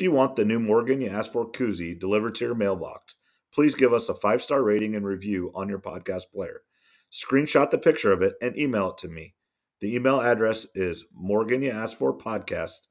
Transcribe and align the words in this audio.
If 0.00 0.04
you 0.04 0.12
want 0.12 0.34
the 0.34 0.46
new 0.46 0.58
Morgan 0.58 1.02
You 1.02 1.10
Asked 1.10 1.34
For 1.34 1.46
koozie 1.46 1.92
delivered 1.92 2.34
to 2.36 2.46
your 2.46 2.54
mailbox, 2.54 3.16
please 3.52 3.74
give 3.74 3.92
us 3.92 4.08
a 4.08 4.14
five 4.14 4.40
star 4.40 4.64
rating 4.64 4.96
and 4.96 5.04
review 5.04 5.52
on 5.54 5.68
your 5.68 5.78
podcast 5.78 6.32
player. 6.32 6.62
Screenshot 7.12 7.68
the 7.68 7.76
picture 7.76 8.10
of 8.10 8.22
it 8.22 8.32
and 8.40 8.58
email 8.58 8.92
it 8.92 8.98
to 9.00 9.08
me. 9.08 9.34
The 9.82 9.94
email 9.94 10.22
address 10.22 10.66
is 10.74 11.04
Morgan 11.12 11.60
You 11.60 11.72
Asked 11.72 11.98
For 11.98 12.16
podcast 12.16 12.86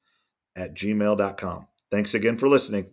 at 0.55 0.75
gmail.com. 0.75 1.67
Thanks 1.89 2.13
again 2.13 2.37
for 2.37 2.47
listening. 2.47 2.91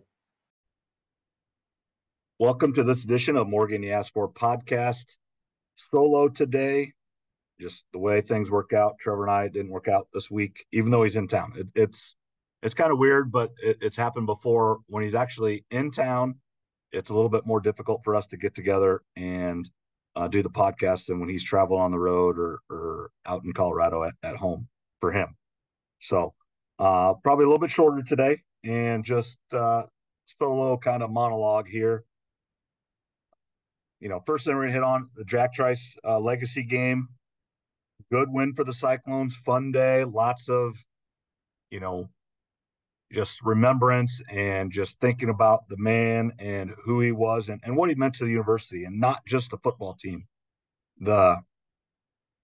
Welcome 2.39 2.73
to 2.73 2.83
this 2.83 3.03
edition 3.03 3.37
of 3.37 3.47
Morgan 3.47 3.83
You 3.83 3.91
Asked 3.91 4.13
For 4.15 4.27
podcast. 4.27 5.17
Solo 5.75 6.27
today. 6.27 6.91
Just 7.61 7.85
the 7.93 7.99
way 7.99 8.21
things 8.21 8.49
work 8.49 8.73
out. 8.73 8.97
Trevor 8.99 9.25
and 9.27 9.31
I 9.31 9.47
didn't 9.47 9.69
work 9.69 9.87
out 9.87 10.07
this 10.11 10.31
week, 10.31 10.65
even 10.71 10.89
though 10.89 11.03
he's 11.03 11.17
in 11.17 11.27
town. 11.27 11.53
It, 11.55 11.67
it's 11.75 12.15
it's 12.63 12.73
kind 12.73 12.91
of 12.91 12.97
weird, 12.97 13.31
but 13.31 13.51
it, 13.61 13.77
it's 13.81 13.95
happened 13.95 14.25
before. 14.25 14.79
When 14.87 15.03
he's 15.03 15.15
actually 15.15 15.65
in 15.71 15.91
town, 15.91 16.35
it's 16.91 17.09
a 17.09 17.13
little 17.13 17.29
bit 17.29 17.45
more 17.45 17.59
difficult 17.59 18.03
for 18.03 18.15
us 18.15 18.27
to 18.27 18.37
get 18.37 18.55
together 18.55 19.01
and 19.15 19.69
uh, 20.15 20.27
do 20.27 20.41
the 20.41 20.49
podcast 20.49 21.05
than 21.05 21.19
when 21.19 21.29
he's 21.29 21.43
traveling 21.43 21.81
on 21.81 21.91
the 21.91 21.99
road 21.99 22.37
or 22.39 22.59
or 22.69 23.11
out 23.25 23.43
in 23.43 23.53
Colorado 23.53 24.03
at, 24.03 24.13
at 24.23 24.35
home 24.35 24.67
for 24.99 25.11
him. 25.11 25.35
So 25.99 26.33
uh, 26.79 27.13
probably 27.23 27.45
a 27.45 27.47
little 27.47 27.59
bit 27.59 27.71
shorter 27.71 28.01
today 28.01 28.41
and 28.63 29.03
just 29.03 29.39
uh, 29.53 29.83
solo 30.39 30.77
kind 30.77 31.03
of 31.03 31.11
monologue 31.11 31.67
here. 31.67 32.03
You 33.99 34.09
know, 34.09 34.21
first 34.25 34.45
thing 34.45 34.55
we're 34.55 34.63
gonna 34.63 34.73
hit 34.73 34.83
on 34.83 35.09
the 35.15 35.25
Jack 35.25 35.53
Trice 35.53 35.97
uh, 36.03 36.19
legacy 36.19 36.63
game. 36.63 37.09
Good 38.11 38.29
win 38.31 38.53
for 38.53 38.63
the 38.63 38.73
Cyclones. 38.73 39.35
Fun 39.35 39.71
day. 39.71 40.03
Lots 40.03 40.49
of, 40.49 40.77
you 41.71 41.79
know, 41.79 42.09
just 43.11 43.41
remembrance 43.43 44.21
and 44.29 44.71
just 44.71 44.99
thinking 44.99 45.29
about 45.29 45.67
the 45.69 45.77
man 45.77 46.33
and 46.39 46.71
who 46.83 46.99
he 46.99 47.11
was 47.11 47.49
and, 47.49 47.61
and 47.63 47.75
what 47.75 47.89
he 47.89 47.95
meant 47.95 48.15
to 48.15 48.25
the 48.25 48.31
university 48.31 48.83
and 48.83 48.99
not 48.99 49.25
just 49.25 49.51
the 49.51 49.57
football 49.57 49.93
team. 49.93 50.25
The 50.99 51.37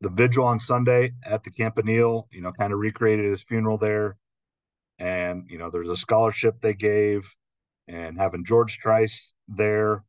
the 0.01 0.09
vigil 0.09 0.43
on 0.45 0.59
Sunday 0.59 1.13
at 1.25 1.43
the 1.43 1.49
Campanile, 1.49 2.27
you 2.31 2.41
know, 2.41 2.51
kind 2.51 2.73
of 2.73 2.79
recreated 2.79 3.25
his 3.25 3.41
funeral 3.43 3.77
there. 3.77 4.17
And, 4.99 5.45
you 5.49 5.57
know, 5.57 5.69
there's 5.69 5.89
a 5.89 5.95
scholarship 5.95 6.59
they 6.61 6.73
gave 6.73 7.33
and 7.87 8.17
having 8.17 8.43
George 8.43 8.77
Trice 8.79 9.33
there. 9.47 10.03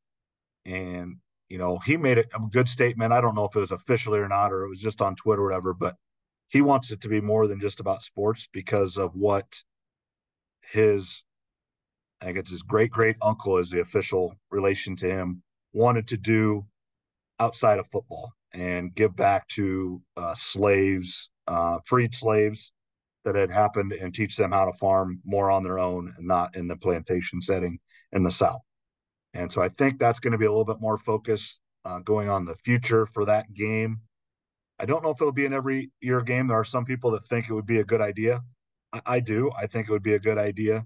And, 0.67 1.19
you 1.49 1.59
know, 1.59 1.79
he 1.79 1.97
made 1.97 2.19
a 2.19 2.27
good 2.51 2.69
statement. 2.69 3.13
I 3.13 3.21
don't 3.21 3.37
know 3.37 3.45
if 3.45 3.55
it 3.55 3.61
was 3.61 3.71
officially 3.71 4.19
or 4.19 4.29
not, 4.29 4.53
or 4.53 4.65
it 4.65 4.69
was 4.69 4.81
just 4.81 5.01
on 5.01 5.15
Twitter 5.15 5.43
or 5.43 5.47
whatever, 5.47 5.75
but 5.75 5.95
he 6.49 6.61
wants 6.61 6.91
it 6.91 7.01
to 7.03 7.09
be 7.09 7.21
more 7.21 7.47
than 7.47 7.61
just 7.61 7.79
about 7.79 8.03
sports 8.03 8.49
because 8.53 8.97
of 8.97 9.15
what 9.15 9.63
his 10.73 11.25
I 12.21 12.27
think 12.27 12.39
it's 12.39 12.51
his 12.51 12.63
great 12.63 12.91
great 12.91 13.17
uncle 13.21 13.59
is 13.59 13.71
the 13.71 13.81
official 13.81 14.35
relation 14.51 14.97
to 14.97 15.07
him 15.07 15.43
wanted 15.73 16.09
to 16.09 16.17
do 16.17 16.65
outside 17.41 17.79
of 17.79 17.87
football 17.89 18.33
and 18.55 18.95
give 18.95 19.15
back 19.17 19.47
to 19.49 20.01
uh, 20.17 20.35
slaves, 20.35 21.31
uh, 21.49 21.79
freed 21.85 22.15
slaves 22.15 22.73
that 23.25 23.35
had 23.35 23.51
happened, 23.51 23.93
and 23.93 24.15
teach 24.15 24.37
them 24.37 24.53
how 24.53 24.65
to 24.65 24.73
farm 24.75 25.21
more 25.25 25.51
on 25.51 25.63
their 25.63 25.79
own 25.79 26.15
and 26.17 26.27
not 26.27 26.55
in 26.57 26.69
the 26.69 26.77
plantation 26.77 27.41
setting 27.43 27.79
in 28.13 28.23
the 28.23 28.31
South. 28.31 28.61
And 29.35 29.53
so 29.53 29.61
I 29.61 29.69
think 29.71 29.99
that's 29.99 30.21
going 30.21 30.33
to 30.33 30.39
be 30.39 30.45
a 30.45 30.51
little 30.51 30.65
bit 30.65 30.81
more 30.81 30.99
focus 30.99 31.59
uh, 31.85 31.99
going 31.99 32.29
on 32.29 32.45
the 32.45 32.55
future 32.65 33.07
for 33.07 33.25
that 33.25 33.53
game. 33.53 34.01
I 34.79 34.87
don't 34.87 35.03
know 35.03 35.11
if 35.11 35.21
it'll 35.21 35.33
be 35.33 35.47
an 35.47 35.53
every 35.53 35.91
year 36.01 36.21
game. 36.21 36.47
There 36.47 36.59
are 36.59 36.65
some 36.65 36.85
people 36.85 37.11
that 37.13 37.27
think 37.29 37.49
it 37.49 37.55
would 37.55 37.67
be 37.67 37.81
a 37.81 37.85
good 37.85 38.01
idea. 38.01 38.43
I, 39.05 39.21
do. 39.21 39.51
I 39.57 39.67
think 39.67 39.89
it 39.89 39.93
would 39.93 40.03
be 40.03 40.15
a 40.15 40.19
good 40.21 40.39
idea 40.39 40.85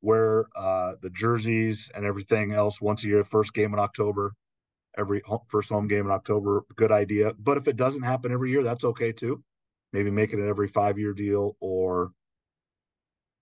where 0.00 0.46
uh, 0.56 0.94
the 1.00 1.10
jerseys 1.10 1.90
and 1.94 2.04
everything 2.04 2.52
else 2.52 2.80
once 2.80 3.04
a 3.04 3.06
year, 3.06 3.24
first 3.24 3.54
game 3.54 3.72
in 3.72 3.78
October, 3.78 4.34
every 4.96 5.22
first 5.48 5.68
home 5.68 5.88
game 5.88 6.06
in 6.06 6.12
October, 6.12 6.64
good 6.76 6.92
idea. 6.92 7.32
But 7.38 7.56
if 7.56 7.68
it 7.68 7.76
doesn't 7.76 8.02
happen 8.02 8.32
every 8.32 8.50
year, 8.50 8.62
that's 8.62 8.84
okay 8.84 9.12
too. 9.12 9.42
Maybe 9.92 10.10
make 10.10 10.32
it 10.32 10.38
an 10.38 10.48
every 10.48 10.68
five 10.68 10.98
year 10.98 11.12
deal 11.12 11.56
or 11.60 12.10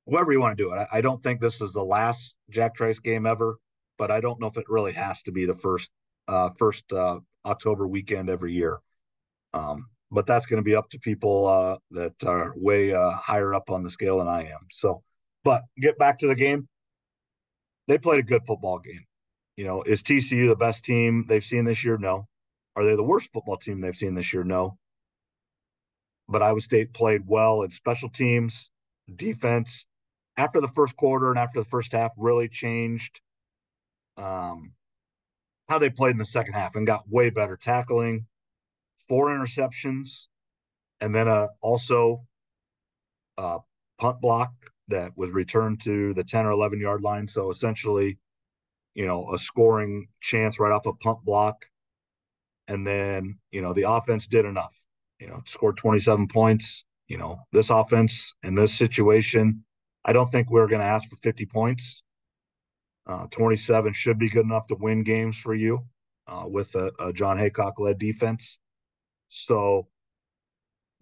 whatever 0.04 0.32
you 0.32 0.40
want 0.40 0.56
to 0.56 0.62
do 0.62 0.72
it. 0.72 0.76
I, 0.76 0.98
I 0.98 1.00
don't 1.00 1.22
think 1.22 1.40
this 1.40 1.60
is 1.60 1.72
the 1.72 1.84
last 1.84 2.36
Jack 2.50 2.74
Trice 2.74 3.00
game 3.00 3.26
ever, 3.26 3.58
but 3.98 4.10
I 4.10 4.20
don't 4.20 4.40
know 4.40 4.48
if 4.48 4.56
it 4.56 4.66
really 4.68 4.92
has 4.92 5.22
to 5.24 5.32
be 5.32 5.46
the 5.46 5.54
first 5.54 5.90
uh, 6.28 6.50
first 6.50 6.92
uh, 6.92 7.20
October 7.44 7.86
weekend 7.86 8.30
every 8.30 8.52
year. 8.52 8.78
Um, 9.54 9.86
but 10.12 10.26
that's 10.26 10.44
going 10.44 10.58
to 10.58 10.64
be 10.64 10.76
up 10.76 10.90
to 10.90 10.98
people 10.98 11.46
uh, 11.46 11.78
that 11.90 12.12
are 12.26 12.52
way 12.56 12.92
uh, 12.92 13.12
higher 13.12 13.54
up 13.54 13.70
on 13.70 13.82
the 13.82 13.90
scale 13.90 14.18
than 14.18 14.28
I 14.28 14.42
am. 14.42 14.66
So, 14.70 15.02
but 15.42 15.62
get 15.80 15.98
back 15.98 16.18
to 16.18 16.28
the 16.28 16.34
game. 16.34 16.68
They 17.88 17.98
played 17.98 18.20
a 18.20 18.22
good 18.22 18.44
football 18.46 18.78
game. 18.78 19.04
You 19.56 19.64
know, 19.64 19.82
is 19.82 20.02
TCU 20.02 20.48
the 20.48 20.56
best 20.56 20.84
team 20.84 21.24
they've 21.26 21.44
seen 21.44 21.64
this 21.64 21.82
year? 21.82 21.96
No. 21.96 22.28
Are 22.76 22.84
they 22.84 22.94
the 22.94 23.02
worst 23.02 23.30
football 23.32 23.56
team 23.56 23.80
they've 23.80 23.96
seen 23.96 24.14
this 24.14 24.32
year? 24.32 24.44
No. 24.44 24.78
But 26.28 26.42
Iowa 26.42 26.60
State 26.60 26.92
played 26.92 27.22
well 27.26 27.62
in 27.62 27.70
special 27.70 28.08
teams, 28.08 28.70
defense. 29.16 29.86
After 30.36 30.60
the 30.60 30.68
first 30.68 30.96
quarter 30.96 31.30
and 31.30 31.38
after 31.38 31.58
the 31.58 31.68
first 31.68 31.92
half, 31.92 32.12
really 32.16 32.48
changed 32.48 33.20
um, 34.16 34.72
how 35.68 35.78
they 35.78 35.90
played 35.90 36.12
in 36.12 36.18
the 36.18 36.24
second 36.24 36.52
half 36.52 36.76
and 36.76 36.86
got 36.86 37.08
way 37.10 37.30
better 37.30 37.56
tackling, 37.56 38.26
four 39.08 39.28
interceptions, 39.28 40.26
and 41.00 41.14
then 41.14 41.28
uh, 41.28 41.48
also 41.60 42.24
a 43.38 43.58
punt 43.98 44.20
block 44.20 44.52
that 44.88 45.12
was 45.16 45.30
returned 45.30 45.80
to 45.82 46.12
the 46.14 46.24
10 46.24 46.46
or 46.46 46.50
11 46.50 46.80
yard 46.80 47.02
line. 47.02 47.26
So 47.26 47.50
essentially, 47.50 48.18
you 48.94 49.06
know, 49.06 49.32
a 49.32 49.38
scoring 49.38 50.08
chance 50.20 50.60
right 50.60 50.72
off 50.72 50.86
a 50.86 50.92
punt 50.92 51.18
block. 51.24 51.64
And 52.68 52.86
then, 52.86 53.38
you 53.50 53.62
know, 53.62 53.72
the 53.72 53.90
offense 53.90 54.26
did 54.26 54.44
enough, 54.44 54.76
you 55.18 55.28
know, 55.28 55.42
scored 55.46 55.76
27 55.76 56.28
points. 56.28 56.84
You 57.08 57.18
know, 57.18 57.40
this 57.52 57.70
offense 57.70 58.34
in 58.42 58.54
this 58.54 58.74
situation, 58.74 59.64
I 60.04 60.12
don't 60.12 60.30
think 60.30 60.50
we're 60.50 60.68
going 60.68 60.80
to 60.80 60.86
ask 60.86 61.08
for 61.08 61.16
50 61.16 61.46
points. 61.46 62.02
Uh, 63.06 63.26
27 63.30 63.92
should 63.92 64.18
be 64.18 64.30
good 64.30 64.44
enough 64.44 64.66
to 64.68 64.76
win 64.76 65.02
games 65.02 65.36
for 65.36 65.54
you 65.54 65.84
uh, 66.28 66.44
with 66.46 66.74
a, 66.76 66.90
a 67.00 67.12
Jon 67.12 67.36
Heacock 67.36 67.78
led 67.78 67.98
defense. 67.98 68.58
So 69.34 69.88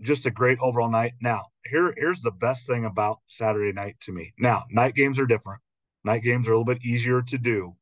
just 0.00 0.24
a 0.24 0.30
great 0.30 0.58
overall 0.60 0.88
night. 0.88 1.14
Now, 1.20 1.46
here 1.64 1.92
here's 1.96 2.22
the 2.22 2.30
best 2.30 2.66
thing 2.68 2.84
about 2.84 3.18
Saturday 3.26 3.72
night 3.72 3.96
to 4.02 4.12
me. 4.12 4.32
Now, 4.38 4.64
night 4.70 4.94
games 4.94 5.18
are 5.18 5.26
different. 5.26 5.60
Night 6.04 6.22
games 6.22 6.46
are 6.48 6.52
a 6.52 6.58
little 6.58 6.72
bit 6.72 6.84
easier 6.84 7.22
to 7.22 7.38
do, 7.38 7.74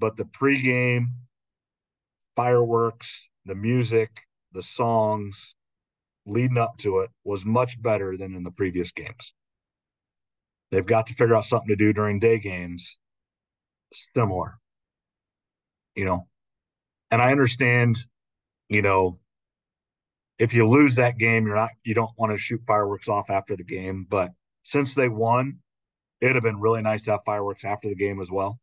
but 0.00 0.16
the 0.16 0.24
pregame 0.24 1.06
fireworks, 2.34 3.28
the 3.44 3.54
music, 3.54 4.10
the 4.52 4.62
songs 4.62 5.54
leading 6.26 6.58
up 6.58 6.76
to 6.78 6.98
it 6.98 7.10
was 7.22 7.46
much 7.46 7.80
better 7.80 8.16
than 8.16 8.34
in 8.34 8.42
the 8.42 8.50
previous 8.50 8.90
games. 8.90 9.32
They've 10.72 10.84
got 10.84 11.06
to 11.06 11.14
figure 11.14 11.36
out 11.36 11.44
something 11.44 11.68
to 11.68 11.76
do 11.76 11.92
during 11.92 12.18
day 12.18 12.40
games 12.40 12.98
similar. 14.14 14.58
You 15.94 16.04
know, 16.04 16.28
and 17.12 17.22
I 17.22 17.30
understand, 17.30 17.96
you 18.68 18.82
know, 18.82 19.20
if 20.38 20.52
you 20.52 20.68
lose 20.68 20.94
that 20.96 21.18
game, 21.18 21.46
you're 21.46 21.56
not 21.56 21.70
you 21.84 21.94
don't 21.94 22.10
want 22.18 22.32
to 22.32 22.38
shoot 22.38 22.60
fireworks 22.66 23.08
off 23.08 23.30
after 23.30 23.56
the 23.56 23.64
game. 23.64 24.06
But 24.08 24.32
since 24.62 24.94
they 24.94 25.08
won, 25.08 25.58
it'd 26.20 26.36
have 26.36 26.42
been 26.42 26.60
really 26.60 26.82
nice 26.82 27.04
to 27.04 27.12
have 27.12 27.24
fireworks 27.24 27.64
after 27.64 27.88
the 27.88 27.94
game 27.94 28.20
as 28.20 28.30
well. 28.30 28.58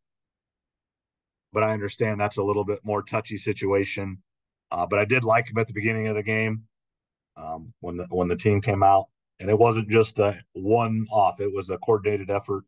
But 1.52 1.62
I 1.62 1.72
understand 1.72 2.20
that's 2.20 2.36
a 2.36 2.42
little 2.42 2.64
bit 2.64 2.80
more 2.84 3.02
touchy 3.02 3.38
situation. 3.38 4.18
Uh, 4.70 4.86
but 4.86 4.98
I 4.98 5.04
did 5.04 5.24
like 5.24 5.48
him 5.48 5.58
at 5.58 5.66
the 5.66 5.72
beginning 5.72 6.08
of 6.08 6.16
the 6.16 6.22
game 6.22 6.64
um, 7.36 7.72
when 7.80 7.96
the 7.96 8.06
when 8.10 8.28
the 8.28 8.36
team 8.36 8.60
came 8.60 8.82
out, 8.82 9.06
and 9.40 9.50
it 9.50 9.58
wasn't 9.58 9.88
just 9.88 10.18
a 10.18 10.40
one 10.52 11.06
off; 11.10 11.40
it 11.40 11.52
was 11.52 11.70
a 11.70 11.78
coordinated 11.78 12.30
effort. 12.30 12.64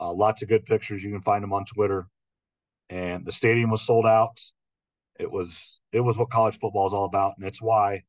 Uh, 0.00 0.12
lots 0.12 0.42
of 0.42 0.48
good 0.48 0.64
pictures. 0.64 1.02
You 1.02 1.10
can 1.10 1.22
find 1.22 1.42
them 1.42 1.52
on 1.52 1.64
Twitter. 1.64 2.06
And 2.90 3.26
the 3.26 3.32
stadium 3.32 3.70
was 3.70 3.82
sold 3.82 4.06
out. 4.06 4.40
It 5.18 5.30
was 5.30 5.80
it 5.92 6.00
was 6.00 6.16
what 6.16 6.30
college 6.30 6.58
football 6.58 6.86
is 6.86 6.94
all 6.94 7.04
about, 7.04 7.34
and 7.36 7.46
it's 7.46 7.60
why 7.60 8.04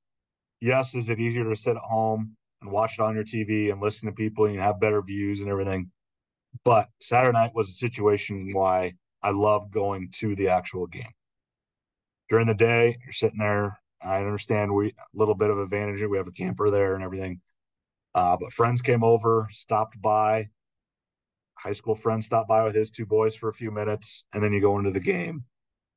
yes, 0.62 0.96
is 0.96 1.10
it 1.10 1.20
easier 1.20 1.44
to 1.44 1.56
sit 1.56 1.76
at 1.76 1.82
home 1.82 2.36
and 2.62 2.72
watch 2.72 3.00
it 3.00 3.02
on 3.02 3.16
your 3.16 3.24
TV 3.24 3.72
and 3.72 3.82
listen 3.82 4.08
to 4.08 4.16
people 4.16 4.46
and 4.46 4.60
have 4.60 4.80
better 4.80 5.02
views 5.02 5.42
and 5.42 5.50
everything? 5.50 5.92
But 6.64 6.90
Saturday 7.02 7.34
night 7.38 7.54
was 7.54 7.70
a 7.70 7.74
situation 7.74 8.54
why 8.54 8.94
I 9.22 9.32
love 9.32 9.72
going 9.72 10.12
to 10.20 10.36
the 10.36 10.50
actual 10.50 10.88
game. 10.88 11.12
During 12.30 12.48
the 12.48 12.54
day, 12.54 12.98
you're 13.04 13.14
sitting 13.14 13.40
there. 13.40 13.80
I 14.02 14.18
understand 14.18 14.74
we 14.74 14.90
a 14.90 14.94
little 15.14 15.36
bit 15.36 15.50
of 15.50 15.60
advantage. 15.60 16.02
We 16.08 16.18
have 16.18 16.28
a 16.28 16.32
camper 16.32 16.70
there 16.70 16.96
and 16.96 17.04
everything. 17.04 17.42
Uh, 18.16 18.38
but 18.38 18.54
friends 18.54 18.82
came 18.82 19.04
over, 19.04 19.48
stopped 19.52 20.02
by. 20.02 20.50
High 21.56 21.74
school 21.74 21.96
friend 21.96 22.24
stopped 22.24 22.48
by 22.48 22.64
with 22.64 22.76
his 22.76 22.90
two 22.90 23.06
boys 23.06 23.36
for 23.36 23.50
a 23.50 23.54
few 23.54 23.70
minutes, 23.70 24.24
and 24.32 24.42
then 24.42 24.54
you 24.54 24.62
go 24.62 24.78
into 24.78 24.92
the 24.92 25.00
game 25.00 25.44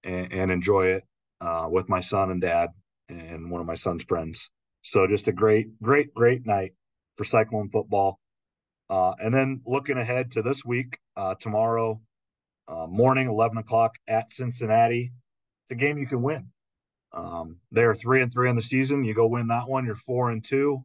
and, 0.03 0.32
and 0.32 0.50
enjoy 0.50 0.87
it 0.87 1.05
uh, 1.41 1.69
with 1.70 1.88
my 1.88 2.00
son 2.00 2.31
and 2.31 2.41
dad 2.41 2.70
and 3.08 3.50
one 3.50 3.60
of 3.60 3.66
my 3.66 3.75
son's 3.75 4.04
friends. 4.04 4.50
So 4.82 5.06
just 5.06 5.28
a 5.28 5.32
great, 5.32 5.81
great, 5.81 6.12
great 6.14 6.46
night 6.46 6.72
for 7.16 7.25
Cyclone 7.25 7.70
football. 7.70 8.19
Uh, 8.90 9.12
and 9.22 9.32
then 9.32 9.62
looking 9.64 9.96
ahead 9.96 10.32
to 10.32 10.43
this 10.43 10.64
week, 10.64 10.99
uh, 11.16 11.34
tomorrow 11.40 12.00
uh, 12.69 12.87
morning, 12.87 13.28
11 13.28 13.58
o'clock 13.58 13.94
at 14.08 14.32
Cincinnati. 14.32 15.12
It's 15.64 15.70
a 15.72 15.75
game 15.75 15.99
you 15.99 16.06
can 16.06 16.22
win. 16.22 16.49
Um, 17.12 17.58
they're 17.70 17.94
three 17.94 18.22
and 18.22 18.32
three 18.32 18.49
in 18.49 18.56
the 18.56 18.62
season. 18.62 19.04
You 19.04 19.14
go 19.14 19.26
win 19.26 19.49
that 19.49 19.69
one, 19.69 19.84
you're 19.84 19.94
four 19.94 20.31
and 20.31 20.44
two. 20.44 20.84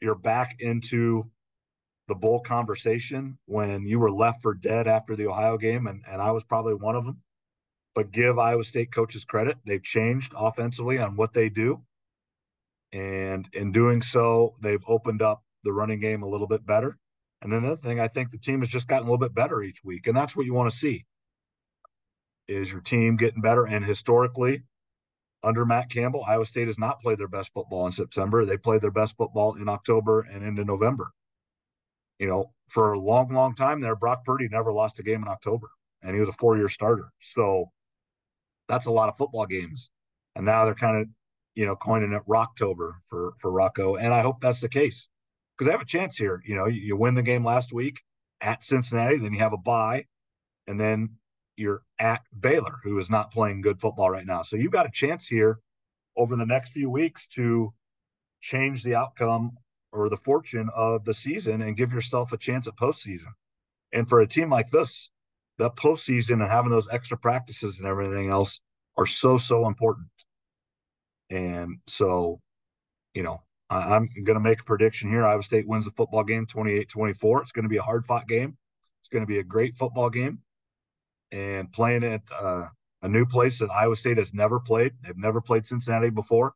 You're 0.00 0.14
back 0.14 0.56
into 0.60 1.30
the 2.08 2.14
bowl 2.14 2.40
conversation 2.40 3.38
when 3.46 3.86
you 3.86 3.98
were 3.98 4.10
left 4.10 4.42
for 4.42 4.54
dead 4.54 4.86
after 4.86 5.16
the 5.16 5.26
Ohio 5.26 5.58
game, 5.58 5.86
and, 5.86 6.04
and 6.08 6.22
I 6.22 6.30
was 6.30 6.44
probably 6.44 6.74
one 6.74 6.96
of 6.96 7.04
them. 7.04 7.20
But 7.96 8.12
give 8.12 8.38
Iowa 8.38 8.62
State 8.62 8.92
coaches 8.92 9.24
credit. 9.24 9.56
They've 9.64 9.82
changed 9.82 10.34
offensively 10.36 10.98
on 10.98 11.16
what 11.16 11.32
they 11.32 11.48
do. 11.48 11.82
And 12.92 13.48
in 13.54 13.72
doing 13.72 14.02
so, 14.02 14.54
they've 14.60 14.84
opened 14.86 15.22
up 15.22 15.42
the 15.64 15.72
running 15.72 15.98
game 15.98 16.22
a 16.22 16.28
little 16.28 16.46
bit 16.46 16.64
better. 16.64 16.98
And 17.40 17.50
then 17.50 17.62
the 17.62 17.72
other 17.72 17.80
thing, 17.80 17.98
I 17.98 18.08
think 18.08 18.30
the 18.30 18.38
team 18.38 18.60
has 18.60 18.68
just 18.68 18.86
gotten 18.86 19.08
a 19.08 19.10
little 19.10 19.26
bit 19.26 19.34
better 19.34 19.62
each 19.62 19.82
week. 19.82 20.06
And 20.06 20.16
that's 20.16 20.36
what 20.36 20.44
you 20.44 20.52
want 20.52 20.70
to 20.70 20.76
see 20.76 21.06
is 22.48 22.70
your 22.70 22.82
team 22.82 23.16
getting 23.16 23.40
better. 23.40 23.66
And 23.66 23.84
historically, 23.84 24.62
under 25.42 25.64
Matt 25.64 25.90
Campbell, 25.90 26.24
Iowa 26.26 26.44
State 26.44 26.66
has 26.66 26.78
not 26.78 27.00
played 27.00 27.18
their 27.18 27.28
best 27.28 27.52
football 27.54 27.86
in 27.86 27.92
September. 27.92 28.44
They 28.44 28.58
played 28.58 28.82
their 28.82 28.90
best 28.90 29.16
football 29.16 29.54
in 29.54 29.68
October 29.70 30.20
and 30.20 30.44
into 30.44 30.64
November. 30.64 31.12
You 32.18 32.28
know, 32.28 32.52
for 32.68 32.92
a 32.92 33.00
long, 33.00 33.32
long 33.32 33.54
time 33.54 33.80
there, 33.80 33.96
Brock 33.96 34.24
Purdy 34.24 34.48
never 34.50 34.72
lost 34.72 34.98
a 34.98 35.02
game 35.02 35.22
in 35.22 35.28
October, 35.28 35.68
and 36.02 36.14
he 36.14 36.20
was 36.20 36.28
a 36.28 36.34
four-year 36.34 36.68
starter. 36.68 37.10
So 37.20 37.70
that's 38.68 38.86
a 38.86 38.90
lot 38.90 39.08
of 39.08 39.16
football 39.16 39.46
games. 39.46 39.90
And 40.34 40.44
now 40.44 40.64
they're 40.64 40.74
kind 40.74 40.98
of, 40.98 41.08
you 41.54 41.66
know, 41.66 41.76
coining 41.76 42.12
it 42.12 42.22
Rocktober 42.28 42.92
for 43.08 43.34
for 43.40 43.50
Rocco. 43.50 43.96
And 43.96 44.12
I 44.12 44.20
hope 44.20 44.40
that's 44.40 44.60
the 44.60 44.68
case 44.68 45.08
because 45.56 45.66
they 45.66 45.72
have 45.72 45.82
a 45.82 45.86
chance 45.86 46.16
here. 46.16 46.42
You 46.46 46.56
know, 46.56 46.66
you, 46.66 46.80
you 46.80 46.96
win 46.96 47.14
the 47.14 47.22
game 47.22 47.44
last 47.44 47.72
week 47.72 48.00
at 48.40 48.64
Cincinnati, 48.64 49.16
then 49.16 49.32
you 49.32 49.38
have 49.38 49.52
a 49.54 49.58
bye, 49.58 50.04
and 50.66 50.78
then 50.78 51.16
you're 51.56 51.82
at 51.98 52.22
Baylor, 52.38 52.78
who 52.82 52.98
is 52.98 53.08
not 53.08 53.32
playing 53.32 53.62
good 53.62 53.80
football 53.80 54.10
right 54.10 54.26
now. 54.26 54.42
So 54.42 54.56
you've 54.56 54.72
got 54.72 54.86
a 54.86 54.90
chance 54.90 55.26
here 55.26 55.58
over 56.16 56.36
the 56.36 56.46
next 56.46 56.70
few 56.70 56.90
weeks 56.90 57.26
to 57.28 57.72
change 58.40 58.82
the 58.82 58.94
outcome 58.94 59.52
or 59.92 60.08
the 60.08 60.16
fortune 60.18 60.68
of 60.74 61.04
the 61.04 61.14
season 61.14 61.62
and 61.62 61.76
give 61.76 61.92
yourself 61.92 62.32
a 62.32 62.36
chance 62.36 62.68
at 62.68 62.76
postseason. 62.76 63.32
And 63.92 64.08
for 64.08 64.20
a 64.20 64.26
team 64.26 64.50
like 64.50 64.70
this, 64.70 65.10
that 65.58 65.76
postseason 65.76 66.42
and 66.42 66.50
having 66.50 66.70
those 66.70 66.88
extra 66.90 67.16
practices 67.16 67.78
and 67.78 67.88
everything 67.88 68.30
else 68.30 68.60
are 68.96 69.06
so, 69.06 69.38
so 69.38 69.66
important. 69.66 70.08
And 71.30 71.78
so, 71.86 72.40
you 73.14 73.22
know, 73.22 73.42
I, 73.68 73.96
am 73.96 74.08
going 74.24 74.36
to 74.36 74.40
make 74.40 74.60
a 74.60 74.64
prediction 74.64 75.10
here. 75.10 75.24
Iowa 75.24 75.42
State 75.42 75.66
wins 75.66 75.84
the 75.84 75.90
football 75.92 76.24
game 76.24 76.46
28 76.46 76.88
24. 76.88 77.42
It's 77.42 77.52
going 77.52 77.64
to 77.64 77.68
be 77.68 77.78
a 77.78 77.82
hard 77.82 78.04
fought 78.04 78.28
game. 78.28 78.56
It's 79.00 79.08
going 79.08 79.22
to 79.22 79.26
be 79.26 79.38
a 79.38 79.44
great 79.44 79.76
football 79.76 80.10
game 80.10 80.40
and 81.32 81.72
playing 81.72 82.04
at 82.04 82.22
uh, 82.32 82.68
a 83.02 83.08
new 83.08 83.26
place 83.26 83.58
that 83.58 83.70
Iowa 83.70 83.96
State 83.96 84.18
has 84.18 84.32
never 84.32 84.60
played. 84.60 84.92
They've 85.02 85.16
never 85.16 85.40
played 85.40 85.66
Cincinnati 85.66 86.10
before. 86.10 86.54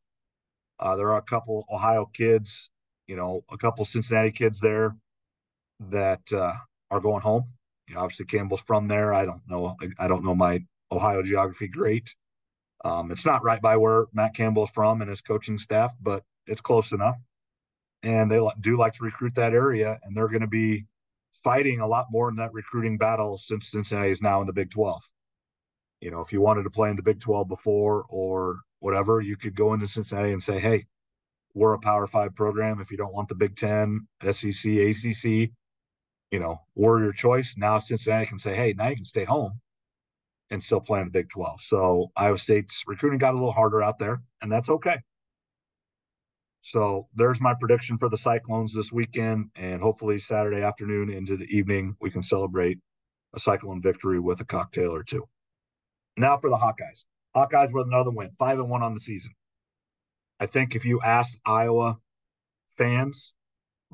Uh, 0.78 0.96
there 0.96 1.12
are 1.12 1.18
a 1.18 1.22
couple 1.22 1.66
Ohio 1.70 2.06
kids, 2.06 2.70
you 3.06 3.16
know, 3.16 3.44
a 3.50 3.58
couple 3.58 3.84
Cincinnati 3.84 4.30
kids 4.30 4.60
there 4.60 4.96
that 5.80 6.32
uh, 6.32 6.54
are 6.90 7.00
going 7.00 7.22
home. 7.22 7.44
You 7.90 7.96
know, 7.96 8.02
obviously 8.02 8.26
Campbell's 8.26 8.60
from 8.60 8.86
there. 8.86 9.12
I 9.12 9.24
don't 9.24 9.42
know. 9.48 9.76
I 9.98 10.06
don't 10.06 10.24
know 10.24 10.34
my 10.34 10.64
Ohio 10.92 11.24
geography 11.24 11.66
great. 11.66 12.14
Um, 12.84 13.10
it's 13.10 13.26
not 13.26 13.42
right 13.42 13.60
by 13.60 13.76
where 13.76 14.06
Matt 14.12 14.32
Campbell 14.32 14.62
is 14.62 14.70
from 14.70 15.00
and 15.00 15.10
his 15.10 15.20
coaching 15.20 15.58
staff, 15.58 15.92
but 16.00 16.22
it's 16.46 16.60
close 16.60 16.92
enough. 16.92 17.16
And 18.04 18.30
they 18.30 18.40
do 18.60 18.78
like 18.78 18.92
to 18.94 19.04
recruit 19.04 19.34
that 19.34 19.54
area, 19.54 19.98
and 20.04 20.16
they're 20.16 20.28
going 20.28 20.40
to 20.40 20.46
be 20.46 20.86
fighting 21.42 21.80
a 21.80 21.86
lot 21.86 22.06
more 22.12 22.28
in 22.28 22.36
that 22.36 22.52
recruiting 22.52 22.96
battle 22.96 23.36
since 23.38 23.68
Cincinnati 23.68 24.12
is 24.12 24.22
now 24.22 24.40
in 24.40 24.46
the 24.46 24.52
Big 24.52 24.70
12. 24.70 25.02
You 26.00 26.12
know, 26.12 26.20
if 26.20 26.32
you 26.32 26.40
wanted 26.40 26.62
to 26.62 26.70
play 26.70 26.90
in 26.90 26.96
the 26.96 27.02
Big 27.02 27.20
12 27.20 27.48
before 27.48 28.06
or 28.08 28.60
whatever, 28.78 29.20
you 29.20 29.36
could 29.36 29.56
go 29.56 29.74
into 29.74 29.88
Cincinnati 29.88 30.32
and 30.32 30.42
say, 30.42 30.60
hey, 30.60 30.86
we're 31.54 31.74
a 31.74 31.80
Power 31.80 32.06
Five 32.06 32.36
program. 32.36 32.80
If 32.80 32.92
you 32.92 32.96
don't 32.96 33.12
want 33.12 33.28
the 33.28 33.34
Big 33.34 33.56
10, 33.56 34.06
SEC, 34.30 34.70
ACC, 34.70 35.50
you 36.30 36.38
know, 36.38 36.60
we're 36.74 37.12
choice. 37.12 37.56
Now 37.56 37.78
Cincinnati 37.78 38.26
can 38.26 38.38
say, 38.38 38.54
hey, 38.54 38.74
now 38.76 38.88
you 38.88 38.96
can 38.96 39.04
stay 39.04 39.24
home 39.24 39.60
and 40.50 40.62
still 40.62 40.80
play 40.80 41.00
in 41.00 41.06
the 41.06 41.12
Big 41.12 41.28
12. 41.30 41.60
So 41.62 42.10
Iowa 42.16 42.38
State's 42.38 42.84
recruiting 42.86 43.18
got 43.18 43.34
a 43.34 43.36
little 43.36 43.52
harder 43.52 43.82
out 43.82 43.98
there, 43.98 44.20
and 44.42 44.50
that's 44.50 44.68
okay. 44.68 44.98
So 46.62 47.08
there's 47.14 47.40
my 47.40 47.54
prediction 47.58 47.98
for 47.98 48.08
the 48.08 48.18
Cyclones 48.18 48.74
this 48.74 48.92
weekend, 48.92 49.50
and 49.56 49.80
hopefully 49.80 50.18
Saturday 50.18 50.62
afternoon 50.62 51.10
into 51.10 51.36
the 51.36 51.46
evening 51.46 51.96
we 52.00 52.10
can 52.10 52.22
celebrate 52.22 52.78
a 53.34 53.40
Cyclone 53.40 53.80
victory 53.80 54.20
with 54.20 54.40
a 54.40 54.44
cocktail 54.44 54.94
or 54.94 55.02
two. 55.02 55.26
Now 56.16 56.36
for 56.36 56.50
the 56.50 56.56
Hawkeyes. 56.56 57.04
Hawkeyes 57.34 57.72
with 57.72 57.86
another 57.86 58.10
win, 58.10 58.30
five 58.38 58.58
and 58.58 58.68
one 58.68 58.82
on 58.82 58.94
the 58.94 59.00
season. 59.00 59.32
I 60.38 60.46
think 60.46 60.74
if 60.74 60.84
you 60.84 61.00
asked 61.00 61.38
Iowa 61.46 61.98
fans 62.76 63.34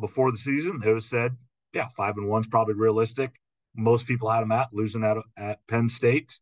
before 0.01 0.33
the 0.33 0.39
season, 0.39 0.81
they 0.81 0.89
would 0.89 0.97
have 0.97 1.05
said, 1.05 1.37
"Yeah, 1.77 1.89
five 1.97 2.17
and 2.17 2.29
one's 2.29 2.47
probably 2.47 2.75
realistic." 2.75 3.39
Most 3.75 4.07
people 4.07 4.31
had 4.31 4.41
them 4.41 4.53
at 4.53 4.73
losing 4.73 5.05
at 5.05 5.19
at 5.37 5.67
Penn 5.67 5.89
State. 5.89 6.39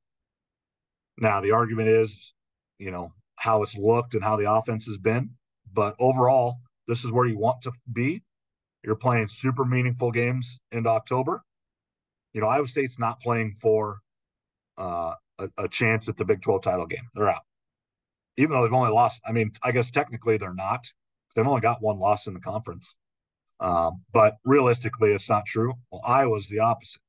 Now 1.18 1.40
the 1.40 1.50
argument 1.50 1.88
is, 1.88 2.32
you 2.78 2.90
know, 2.90 3.12
how 3.36 3.62
it's 3.62 3.76
looked 3.76 4.14
and 4.14 4.22
how 4.22 4.36
the 4.36 4.50
offense 4.50 4.86
has 4.86 4.98
been. 4.98 5.30
But 5.72 5.96
overall, 5.98 6.60
this 6.86 7.04
is 7.04 7.10
where 7.10 7.26
you 7.26 7.38
want 7.38 7.62
to 7.62 7.72
be. 7.92 8.22
You're 8.84 8.96
playing 8.96 9.28
super 9.28 9.64
meaningful 9.64 10.12
games 10.12 10.60
into 10.70 10.90
October. 10.90 11.42
You 12.32 12.40
know, 12.40 12.48
Iowa 12.48 12.66
State's 12.66 12.98
not 12.98 13.20
playing 13.20 13.54
for 13.60 13.98
uh, 14.78 15.14
a, 15.38 15.48
a 15.58 15.68
chance 15.68 16.08
at 16.08 16.16
the 16.16 16.24
Big 16.24 16.42
12 16.42 16.62
title 16.62 16.86
game. 16.86 17.08
They're 17.14 17.30
out. 17.30 17.42
Even 18.36 18.52
though 18.52 18.62
they've 18.62 18.72
only 18.72 18.90
lost, 18.90 19.22
I 19.26 19.32
mean, 19.32 19.52
I 19.62 19.72
guess 19.72 19.90
technically 19.90 20.36
they're 20.36 20.54
not. 20.54 20.84
They've 21.34 21.46
only 21.46 21.60
got 21.60 21.82
one 21.82 21.98
loss 21.98 22.26
in 22.26 22.34
the 22.34 22.40
conference. 22.40 22.96
Um, 23.60 24.02
but 24.12 24.36
realistically, 24.44 25.12
it's 25.12 25.28
not 25.28 25.46
true. 25.46 25.74
Well, 25.90 26.02
Iowa's 26.04 26.48
the 26.48 26.60
opposite. 26.60 27.00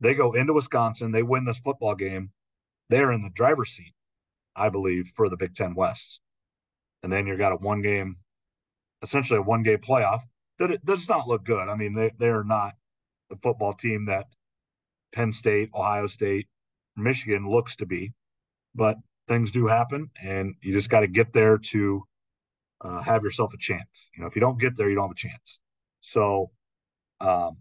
They 0.00 0.14
go 0.14 0.32
into 0.32 0.54
Wisconsin, 0.54 1.12
they 1.12 1.22
win 1.22 1.44
this 1.44 1.58
football 1.58 1.94
game. 1.94 2.32
They're 2.88 3.12
in 3.12 3.22
the 3.22 3.30
driver's 3.30 3.70
seat, 3.70 3.94
I 4.56 4.68
believe, 4.70 5.12
for 5.14 5.28
the 5.28 5.36
Big 5.36 5.54
Ten 5.54 5.74
West 5.74 6.20
and 7.02 7.12
then 7.12 7.26
you've 7.26 7.38
got 7.38 7.52
a 7.52 7.56
one 7.56 7.82
game, 7.82 8.16
essentially 9.02 9.38
a 9.38 9.42
one 9.42 9.62
game 9.62 9.78
playoff 9.78 10.20
that 10.58 10.70
it 10.70 10.84
does 10.84 11.08
not 11.08 11.28
look 11.28 11.44
good. 11.44 11.68
I 11.68 11.74
mean, 11.76 11.94
they 11.94 12.10
they 12.18 12.28
are 12.28 12.44
not 12.44 12.74
the 13.30 13.36
football 13.36 13.72
team 13.72 14.06
that 14.06 14.26
Penn 15.12 15.32
State, 15.32 15.70
Ohio 15.74 16.06
State, 16.06 16.48
Michigan 16.96 17.48
looks 17.48 17.76
to 17.76 17.86
be, 17.86 18.12
but 18.74 18.98
things 19.28 19.50
do 19.50 19.66
happen, 19.66 20.10
and 20.22 20.54
you 20.60 20.72
just 20.72 20.90
got 20.90 21.00
to 21.00 21.06
get 21.06 21.32
there 21.32 21.58
to 21.58 22.04
uh, 22.80 23.02
have 23.02 23.22
yourself 23.22 23.52
a 23.54 23.58
chance. 23.58 24.10
You 24.16 24.22
know, 24.22 24.28
if 24.28 24.34
you 24.34 24.40
don't 24.40 24.58
get 24.58 24.76
there, 24.76 24.88
you 24.88 24.94
don't 24.94 25.04
have 25.04 25.12
a 25.12 25.14
chance. 25.14 25.60
So, 26.00 26.50
um, 27.20 27.58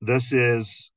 this 0.00 0.32
is, 0.32 0.90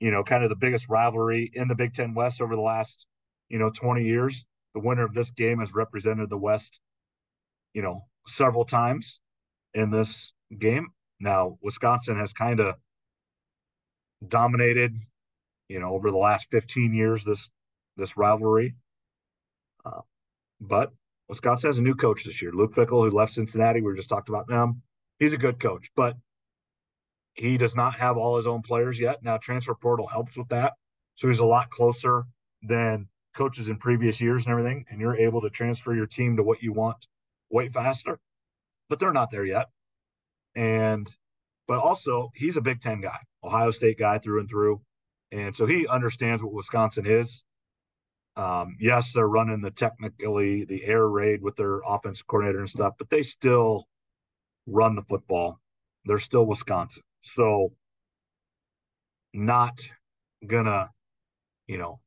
you 0.00 0.10
know, 0.10 0.22
kind 0.22 0.44
of 0.44 0.50
the 0.50 0.56
biggest 0.56 0.88
rivalry 0.88 1.50
in 1.54 1.68
the 1.68 1.74
Big 1.74 1.94
Ten 1.94 2.14
West 2.14 2.40
over 2.40 2.54
the 2.54 2.62
last, 2.62 3.06
you 3.48 3.58
know, 3.58 3.70
20 3.70 4.04
years. 4.04 4.44
The 4.74 4.80
winner 4.80 5.04
of 5.04 5.14
this 5.14 5.30
game 5.30 5.60
has 5.60 5.74
represented 5.74 6.30
the 6.30 6.38
West 6.38 6.80
you 7.74 7.82
know, 7.82 8.06
several 8.26 8.64
times 8.64 9.20
in 9.74 9.90
this 9.90 10.32
game. 10.58 10.88
Now, 11.20 11.58
Wisconsin 11.60 12.16
has 12.16 12.32
kind 12.32 12.60
of 12.60 12.76
dominated, 14.26 14.94
you 15.68 15.80
know, 15.80 15.92
over 15.92 16.10
the 16.10 16.16
last 16.16 16.46
15 16.50 16.94
years 16.94 17.24
this 17.24 17.50
this 17.96 18.16
rivalry. 18.16 18.74
Uh, 19.84 20.00
but 20.60 20.92
Wisconsin 21.28 21.68
has 21.70 21.78
a 21.78 21.82
new 21.82 21.94
coach 21.94 22.24
this 22.24 22.42
year, 22.42 22.52
Luke 22.52 22.74
Fickell, 22.74 23.04
who 23.04 23.10
left 23.10 23.32
Cincinnati. 23.32 23.80
We 23.80 23.94
just 23.94 24.08
talked 24.08 24.28
about 24.28 24.46
them. 24.46 24.82
He's 25.18 25.32
a 25.32 25.38
good 25.38 25.58
coach, 25.58 25.90
but 25.96 26.16
he 27.34 27.56
does 27.56 27.74
not 27.74 27.94
have 27.94 28.16
all 28.16 28.36
his 28.36 28.46
own 28.46 28.62
players 28.62 28.98
yet. 28.98 29.22
Now, 29.22 29.38
transfer 29.38 29.74
portal 29.74 30.06
helps 30.06 30.36
with 30.36 30.48
that, 30.48 30.74
so 31.14 31.28
he's 31.28 31.38
a 31.38 31.44
lot 31.44 31.70
closer 31.70 32.24
than 32.62 33.08
coaches 33.34 33.68
in 33.68 33.76
previous 33.78 34.20
years 34.20 34.44
and 34.44 34.52
everything. 34.52 34.84
And 34.90 35.00
you're 35.00 35.16
able 35.16 35.40
to 35.42 35.50
transfer 35.50 35.94
your 35.94 36.06
team 36.06 36.36
to 36.36 36.42
what 36.42 36.62
you 36.62 36.72
want 36.72 37.06
way 37.50 37.68
faster, 37.68 38.18
but 38.88 39.00
they're 39.00 39.12
not 39.12 39.30
there 39.30 39.44
yet. 39.44 39.66
And, 40.54 41.08
but 41.66 41.80
also, 41.80 42.30
he's 42.34 42.56
a 42.56 42.60
Big 42.60 42.80
Ten 42.80 43.00
guy, 43.00 43.18
Ohio 43.42 43.70
State 43.70 43.98
guy 43.98 44.18
through 44.18 44.40
and 44.40 44.48
through. 44.48 44.80
And 45.32 45.56
so 45.56 45.66
he 45.66 45.86
understands 45.88 46.42
what 46.42 46.52
Wisconsin 46.52 47.06
is. 47.06 47.44
Um, 48.36 48.76
yes, 48.80 49.12
they're 49.12 49.28
running 49.28 49.60
the 49.60 49.70
technically 49.70 50.64
the 50.64 50.84
air 50.84 51.08
raid 51.08 51.42
with 51.42 51.56
their 51.56 51.80
offensive 51.86 52.26
coordinator 52.26 52.60
and 52.60 52.70
stuff, 52.70 52.94
but 52.98 53.08
they 53.10 53.22
still 53.22 53.86
run 54.66 54.96
the 54.96 55.02
football. 55.02 55.60
They're 56.04 56.18
still 56.18 56.44
Wisconsin. 56.44 57.02
So, 57.20 57.72
not 59.32 59.80
gonna, 60.46 60.90
you 61.66 61.78
know, 61.78 62.00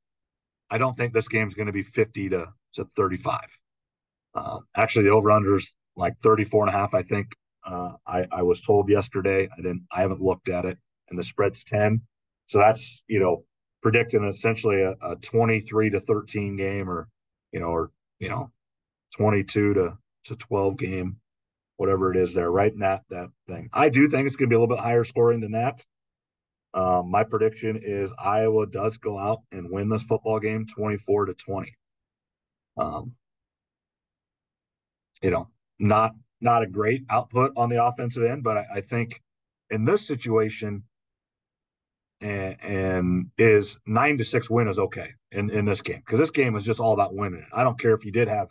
I 0.70 0.78
don't 0.78 0.96
think 0.96 1.14
this 1.14 1.30
game's 1.30 1.54
to 1.54 1.72
be 1.72 1.84
50 1.84 2.30
to, 2.30 2.48
to 2.74 2.88
35. 2.96 3.40
Uh, 4.36 4.60
actually, 4.76 5.06
the 5.06 5.12
over 5.12 5.32
under 5.32 5.56
is 5.56 5.74
like 5.96 6.14
34 6.22 6.68
and 6.68 6.76
a 6.76 6.78
half, 6.78 6.94
I 6.94 7.04
think. 7.04 7.28
Uh, 7.66 7.94
I, 8.06 8.26
I 8.32 8.42
was 8.44 8.62
told 8.62 8.90
yesterday. 8.90 9.50
I 9.52 9.58
didn't. 9.58 9.84
I 9.92 10.02
haven't 10.02 10.22
looked 10.22 10.48
at 10.48 10.64
it, 10.66 10.78
and 11.10 11.20
the 11.20 11.24
spread's 11.24 11.66
ten. 11.66 12.02
So 12.48 12.60
that's 12.60 13.04
you 13.08 13.20
know 13.20 13.44
predicting 13.88 14.26
essentially 14.26 14.82
a, 14.82 14.98
a 15.02 15.16
twenty 15.16 15.62
three 15.62 15.90
to 15.90 16.02
thirteen 16.02 16.58
game, 16.58 16.90
or 16.90 17.08
you 17.54 17.62
know, 17.62 17.68
or 17.68 17.90
you 18.20 18.28
know, 18.28 18.52
twenty 19.16 19.46
two 19.46 19.74
to 19.74 19.98
to 20.26 20.36
twelve 20.36 20.78
game, 20.78 21.16
whatever 21.78 22.12
it 22.12 22.18
is. 22.18 22.34
There, 22.34 22.52
right 22.52 22.74
in 22.74 22.80
that 22.80 23.04
that 23.10 23.30
thing. 23.48 23.70
I 23.72 23.88
do 23.88 24.10
think 24.10 24.28
it's 24.28 24.36
going 24.36 24.50
to 24.50 24.54
be 24.54 24.58
a 24.58 24.60
little 24.60 24.76
bit 24.76 24.84
higher 24.84 25.06
scoring 25.06 25.40
than 25.40 25.54
that. 25.54 25.86
Um, 26.74 27.10
my 27.10 27.24
prediction 27.24 27.80
is 27.82 28.12
Iowa 28.22 28.68
does 28.68 28.98
go 28.98 29.18
out 29.18 29.44
and 29.54 29.72
win 29.72 29.88
this 29.88 30.04
football 30.04 30.42
game, 30.42 30.66
twenty 30.66 30.98
four 30.98 31.26
to 31.26 31.34
twenty. 31.34 31.74
Um, 32.76 33.14
you 35.22 35.32
know, 35.32 35.48
not 35.80 36.12
not 36.42 36.62
a 36.62 36.68
great 36.68 37.04
output 37.10 37.54
on 37.56 37.70
the 37.70 37.82
offensive 37.82 38.26
end, 38.26 38.44
but 38.44 38.58
I, 38.58 38.66
I 38.76 38.82
think 38.82 39.22
in 39.70 39.86
this 39.86 40.06
situation, 40.06 40.84
and, 42.22 42.56
and, 42.62 43.32
is 43.38 43.78
nine 43.86 44.18
to 44.18 44.24
six 44.24 44.50
win 44.50 44.68
is 44.68 44.80
okay 44.80 45.10
in 45.32 45.50
in 45.50 45.66
this 45.66 45.82
game 45.82 46.02
because 46.06 46.20
this 46.20 46.32
game 46.32 46.56
is 46.56 46.64
just 46.64 46.80
all 46.80 46.94
about 46.94 47.16
winning. 47.16 47.46
I 47.54 47.64
don't 47.64 47.80
care 47.80 47.94
if 47.94 48.06
you 48.06 48.12
did 48.12 48.28
have, 48.28 48.48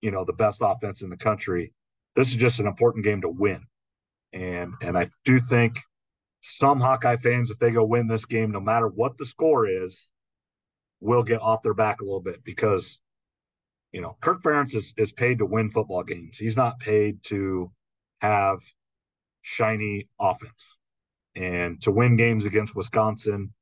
you 0.00 0.10
know, 0.10 0.24
the 0.24 0.32
best 0.32 0.60
offense 0.62 1.02
in 1.02 1.10
the 1.10 1.16
country. 1.16 1.72
This 2.16 2.28
is 2.28 2.36
just 2.36 2.60
an 2.60 2.66
important 2.66 3.04
game 3.04 3.20
to 3.22 3.28
win, 3.28 3.64
and 4.32 4.74
and 4.82 4.96
I 4.96 5.10
do 5.24 5.40
think 5.40 5.78
some 6.42 6.80
Hawkeye 6.80 7.16
fans, 7.16 7.50
if 7.50 7.58
they 7.58 7.70
go 7.70 7.84
win 7.84 8.06
this 8.06 8.26
game, 8.26 8.50
no 8.50 8.60
matter 8.60 8.88
what 8.88 9.16
the 9.18 9.26
score 9.26 9.66
is, 9.66 10.10
will 11.00 11.22
get 11.22 11.40
off 11.40 11.62
their 11.62 11.74
back 11.74 12.00
a 12.00 12.04
little 12.04 12.20
bit 12.20 12.42
because 12.44 12.98
you 13.92 14.00
know, 14.00 14.16
Kirk 14.20 14.42
Ferentz 14.42 14.74
is, 14.74 14.94
is 14.96 15.12
paid 15.12 15.38
to 15.38 15.46
win 15.46 15.70
football 15.70 16.02
games. 16.02 16.38
He's 16.38 16.56
not 16.56 16.80
paid 16.80 17.22
to 17.24 17.70
have 18.20 18.60
shiny 19.42 20.08
offense. 20.18 20.78
And 21.34 21.80
to 21.82 21.90
win 21.90 22.16
games 22.16 22.44
against 22.44 22.76
Wisconsin, 22.76 23.52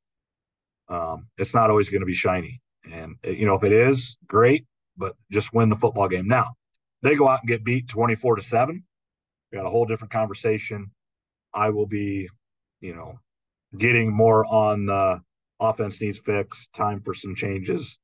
um, 0.88 1.28
it's 1.38 1.54
not 1.54 1.70
always 1.70 1.88
going 1.88 2.00
to 2.00 2.06
be 2.06 2.14
shiny. 2.14 2.60
And, 2.90 3.16
you 3.24 3.46
know, 3.46 3.54
if 3.54 3.64
it 3.64 3.72
is, 3.72 4.16
great, 4.26 4.66
but 4.96 5.14
just 5.30 5.54
win 5.54 5.68
the 5.68 5.76
football 5.76 6.08
game. 6.08 6.26
Now, 6.26 6.54
they 7.02 7.14
go 7.14 7.28
out 7.28 7.40
and 7.40 7.48
get 7.48 7.64
beat 7.64 7.88
24 7.88 8.36
to 8.36 8.42
7. 8.42 8.82
We 9.52 9.56
got 9.56 9.66
a 9.66 9.70
whole 9.70 9.86
different 9.86 10.12
conversation. 10.12 10.90
I 11.54 11.70
will 11.70 11.86
be, 11.86 12.28
you 12.80 12.94
know, 12.94 13.18
getting 13.78 14.12
more 14.12 14.44
on 14.46 14.86
the 14.86 15.20
offense 15.60 16.00
needs 16.00 16.18
fixed, 16.18 16.72
time 16.72 17.00
for 17.02 17.14
some 17.14 17.34
changes 17.34 18.00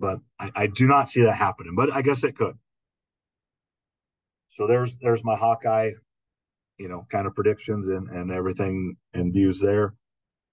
but 0.00 0.18
I, 0.38 0.50
I 0.54 0.66
do 0.66 0.86
not 0.86 1.08
see 1.08 1.22
that 1.22 1.36
happening. 1.36 1.74
But 1.74 1.92
I 1.92 2.02
guess 2.02 2.24
it 2.24 2.36
could. 2.36 2.56
So 4.50 4.66
there's 4.66 4.98
there's 4.98 5.24
my 5.24 5.36
Hawkeye, 5.36 5.92
you 6.78 6.88
know, 6.88 7.06
kind 7.10 7.26
of 7.26 7.34
predictions 7.34 7.88
and 7.88 8.08
and 8.10 8.30
everything 8.30 8.96
and 9.14 9.32
views 9.32 9.60
there. 9.60 9.94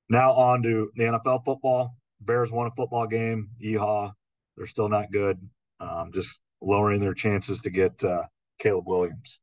Now 0.10 0.34
on 0.34 0.64
to 0.64 0.92
the 0.96 1.04
NFL 1.04 1.46
football. 1.46 1.96
Bears 2.22 2.52
won 2.52 2.68
a 2.68 2.72
football 2.72 3.08
game. 3.08 3.50
Yeehaw! 3.64 4.12
They're 4.58 4.68
still 4.68 4.90
not 4.90 5.12
good. 5.12 5.40
Um, 5.80 6.12
just 6.14 6.40
lowering 6.62 7.02
their 7.02 7.14
chances 7.14 7.62
to 7.62 7.70
get 7.70 8.04
uh, 8.04 8.24
Caleb 8.60 8.88
Williams. 8.88 9.40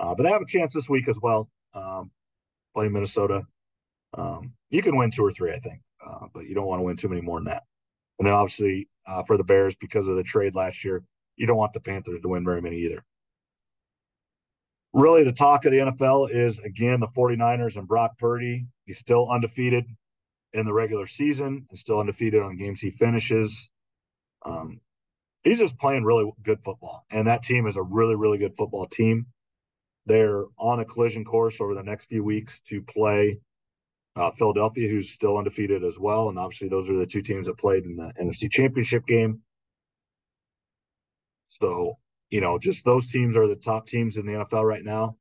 Uh, 0.00 0.14
but 0.14 0.24
they 0.24 0.30
have 0.30 0.42
a 0.42 0.46
chance 0.46 0.74
this 0.74 0.88
week 0.88 1.08
as 1.08 1.18
well. 1.22 1.48
Um, 1.74 2.10
playing 2.74 2.92
Minnesota. 2.92 3.42
Um, 4.14 4.52
you 4.70 4.82
can 4.82 4.96
win 4.96 5.10
two 5.10 5.24
or 5.24 5.32
three, 5.32 5.52
I 5.52 5.58
think, 5.58 5.80
uh, 6.04 6.26
but 6.32 6.46
you 6.46 6.54
don't 6.54 6.66
want 6.66 6.80
to 6.80 6.84
win 6.84 6.96
too 6.96 7.08
many 7.08 7.20
more 7.20 7.38
than 7.38 7.46
that. 7.46 7.64
And 8.18 8.26
then 8.26 8.34
obviously 8.34 8.88
uh, 9.06 9.22
for 9.24 9.36
the 9.36 9.44
Bears 9.44 9.74
because 9.76 10.06
of 10.06 10.16
the 10.16 10.22
trade 10.22 10.54
last 10.54 10.84
year. 10.84 11.02
You 11.36 11.46
don't 11.46 11.56
want 11.56 11.72
the 11.72 11.80
Panthers 11.80 12.20
to 12.22 12.28
win 12.28 12.44
very 12.44 12.60
many 12.60 12.76
either. 12.78 13.04
Really, 14.92 15.22
the 15.22 15.32
talk 15.32 15.64
of 15.64 15.72
the 15.72 15.78
NFL 15.78 16.30
is 16.30 16.60
again 16.60 17.00
the 17.00 17.08
49ers 17.08 17.76
and 17.76 17.86
Brock 17.86 18.18
Purdy. 18.18 18.66
He's 18.86 18.98
still 18.98 19.28
undefeated 19.30 19.84
in 20.54 20.64
the 20.64 20.72
regular 20.72 21.06
season 21.06 21.66
and 21.68 21.78
still 21.78 22.00
undefeated 22.00 22.42
on 22.42 22.56
games 22.56 22.80
he 22.80 22.90
finishes. 22.90 23.70
Um, 24.44 24.80
he's 25.44 25.58
just 25.58 25.78
playing 25.78 26.04
really 26.04 26.30
good 26.42 26.60
football, 26.64 27.04
and 27.10 27.26
that 27.26 27.42
team 27.42 27.66
is 27.66 27.76
a 27.76 27.82
really, 27.82 28.16
really 28.16 28.38
good 28.38 28.56
football 28.56 28.86
team. 28.86 29.26
They're 30.06 30.46
on 30.58 30.80
a 30.80 30.86
collision 30.86 31.24
course 31.24 31.60
over 31.60 31.74
the 31.74 31.82
next 31.82 32.06
few 32.06 32.24
weeks 32.24 32.60
to 32.60 32.80
play 32.80 33.40
uh, 34.16 34.30
Philadelphia, 34.30 34.88
who's 34.88 35.10
still 35.10 35.36
undefeated 35.36 35.84
as 35.84 35.98
well. 35.98 36.28
And 36.28 36.38
obviously, 36.38 36.68
those 36.68 36.88
are 36.88 36.96
the 36.96 37.06
two 37.06 37.22
teams 37.22 37.46
that 37.46 37.58
played 37.58 37.84
in 37.84 37.96
the 37.96 38.12
NFC 38.20 38.50
Championship 38.50 39.06
game. 39.06 39.42
So, 41.50 41.98
you 42.30 42.40
know, 42.40 42.58
just 42.58 42.84
those 42.84 43.06
teams 43.06 43.36
are 43.36 43.46
the 43.46 43.56
top 43.56 43.86
teams 43.86 44.16
in 44.16 44.26
the 44.26 44.32
NFL 44.32 44.64
right 44.64 44.84
now. 44.84 45.16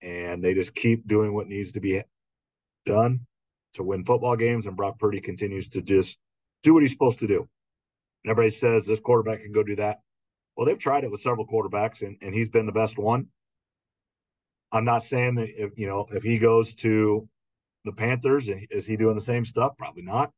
And 0.00 0.42
they 0.42 0.54
just 0.54 0.74
keep 0.74 1.08
doing 1.08 1.34
what 1.34 1.48
needs 1.48 1.72
to 1.72 1.80
be 1.80 2.02
done 2.86 3.20
to 3.74 3.82
win 3.82 4.04
football 4.04 4.36
games. 4.36 4.66
And 4.66 4.76
Brock 4.76 4.98
Purdy 4.98 5.20
continues 5.20 5.68
to 5.70 5.82
just 5.82 6.18
do 6.62 6.74
what 6.74 6.82
he's 6.82 6.92
supposed 6.92 7.18
to 7.20 7.26
do. 7.26 7.48
And 8.24 8.30
everybody 8.30 8.50
says 8.50 8.86
this 8.86 9.00
quarterback 9.00 9.42
can 9.42 9.52
go 9.52 9.64
do 9.64 9.76
that. 9.76 10.00
Well, 10.56 10.66
they've 10.66 10.78
tried 10.78 11.04
it 11.04 11.10
with 11.10 11.20
several 11.20 11.46
quarterbacks, 11.46 12.02
and, 12.02 12.16
and 12.20 12.34
he's 12.34 12.48
been 12.48 12.66
the 12.66 12.72
best 12.72 12.98
one. 12.98 13.26
I'm 14.72 14.84
not 14.84 15.04
saying 15.04 15.36
that 15.36 15.48
if 15.50 15.78
you 15.78 15.86
know 15.86 16.06
if 16.10 16.22
he 16.24 16.38
goes 16.38 16.74
to 16.76 17.28
the 17.88 17.92
Panthers. 17.92 18.48
And 18.48 18.66
is 18.70 18.86
he 18.86 18.96
doing 18.96 19.14
the 19.14 19.22
same 19.22 19.44
stuff? 19.44 19.76
Probably 19.76 20.02
not. 20.02 20.30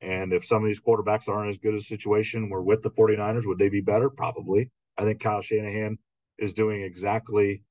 And 0.00 0.32
if 0.32 0.44
some 0.44 0.62
of 0.62 0.68
these 0.68 0.80
quarterbacks 0.80 1.28
aren't 1.28 1.50
as 1.50 1.58
good 1.58 1.74
as 1.74 1.82
a 1.82 1.86
situation, 1.86 2.50
we're 2.50 2.60
with 2.60 2.82
the 2.82 2.90
49ers, 2.90 3.46
would 3.46 3.58
they 3.58 3.70
be 3.70 3.80
better? 3.80 4.10
Probably. 4.10 4.70
I 4.96 5.04
think 5.04 5.20
Kyle 5.20 5.40
Shanahan 5.40 5.98
is 6.38 6.52
doing 6.52 6.82
exactly 6.82 7.62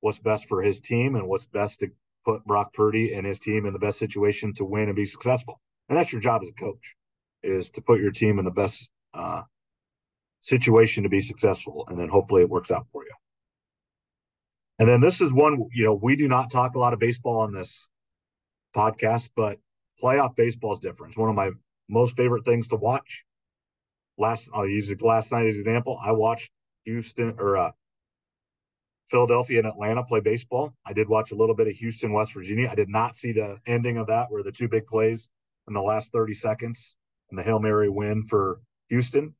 what's 0.00 0.18
best 0.18 0.48
for 0.48 0.62
his 0.62 0.80
team 0.80 1.14
and 1.14 1.28
what's 1.28 1.46
best 1.46 1.80
to 1.80 1.90
put 2.24 2.44
Brock 2.44 2.72
Purdy 2.72 3.14
and 3.14 3.26
his 3.26 3.40
team 3.40 3.66
in 3.66 3.72
the 3.72 3.78
best 3.78 3.98
situation 3.98 4.54
to 4.54 4.64
win 4.64 4.88
and 4.88 4.96
be 4.96 5.04
successful. 5.04 5.60
And 5.88 5.98
that's 5.98 6.12
your 6.12 6.20
job 6.20 6.42
as 6.42 6.48
a 6.48 6.52
coach, 6.52 6.96
is 7.42 7.70
to 7.72 7.82
put 7.82 8.00
your 8.00 8.12
team 8.12 8.38
in 8.38 8.44
the 8.44 8.50
best 8.50 8.90
uh, 9.14 9.42
situation 10.40 11.02
to 11.02 11.08
be 11.08 11.20
successful. 11.20 11.84
And 11.88 11.98
then 11.98 12.08
hopefully 12.08 12.42
it 12.42 12.50
works 12.50 12.70
out 12.70 12.86
for 12.92 13.04
you. 13.04 13.12
And 14.78 14.88
then 14.88 15.00
this 15.00 15.20
is 15.20 15.32
one, 15.32 15.68
you 15.72 15.84
know, 15.84 15.94
we 15.94 16.16
do 16.16 16.28
not 16.28 16.50
talk 16.50 16.74
a 16.74 16.78
lot 16.78 16.92
of 16.92 16.98
baseball 16.98 17.40
on 17.40 17.52
this 17.52 17.88
podcast, 18.74 19.30
but 19.36 19.58
playoff 20.02 20.34
baseball 20.34 20.72
is 20.72 20.80
different. 20.80 21.12
It's 21.12 21.18
one 21.18 21.28
of 21.28 21.36
my 21.36 21.50
most 21.88 22.16
favorite 22.16 22.44
things 22.44 22.68
to 22.68 22.76
watch. 22.76 23.24
Last, 24.18 24.48
I'll 24.54 24.66
use 24.66 24.90
it 24.90 25.02
last 25.02 25.32
night 25.32 25.46
as 25.46 25.54
an 25.54 25.62
example. 25.62 25.98
I 26.02 26.12
watched 26.12 26.50
Houston 26.84 27.34
or 27.38 27.56
uh, 27.56 27.72
Philadelphia 29.10 29.58
and 29.58 29.68
Atlanta 29.68 30.02
play 30.04 30.20
baseball. 30.20 30.74
I 30.86 30.92
did 30.92 31.08
watch 31.08 31.32
a 31.32 31.34
little 31.34 31.54
bit 31.54 31.68
of 31.68 31.74
Houston, 31.74 32.12
West 32.12 32.34
Virginia. 32.34 32.68
I 32.70 32.74
did 32.74 32.88
not 32.88 33.16
see 33.16 33.32
the 33.32 33.58
ending 33.66 33.98
of 33.98 34.06
that, 34.08 34.30
where 34.30 34.42
the 34.42 34.52
two 34.52 34.68
big 34.68 34.86
plays 34.86 35.30
in 35.68 35.74
the 35.74 35.82
last 35.82 36.12
30 36.12 36.34
seconds 36.34 36.96
and 37.30 37.38
the 37.38 37.42
Hail 37.42 37.58
Mary 37.58 37.88
win 37.88 38.22
for 38.24 38.60
Houston. 38.88 39.34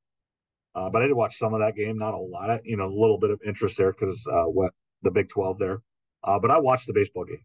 Uh, 0.75 0.88
but 0.88 1.02
I 1.02 1.07
did 1.07 1.14
watch 1.14 1.37
some 1.37 1.52
of 1.52 1.61
that 1.61 1.76
game, 1.76 1.99
not 1.99 2.14
a 2.14 2.19
lot 2.19 2.50
of, 2.50 2.61
you 2.64 2.76
know, 2.76 2.87
a 2.87 3.00
little 3.00 3.19
bit 3.19 3.31
of 3.31 3.41
interest 3.45 3.76
there 3.76 3.93
because 3.93 4.26
uh, 4.26 4.45
what 4.45 4.73
the 5.02 5.11
Big 5.11 5.29
12 5.29 5.59
there. 5.59 5.83
Uh, 6.25 6.38
but 6.38 6.50
I 6.50 6.59
watched 6.59 6.87
the 6.87 6.95
baseball 6.95 7.25
game. 7.25 7.45